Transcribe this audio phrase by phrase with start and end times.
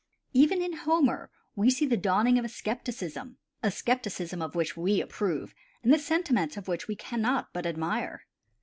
[0.33, 5.53] Even in Homer we see the dawning of skepticism, a skepticism of which we approve
[5.83, 8.25] and the sentiment of which we cannot but admire.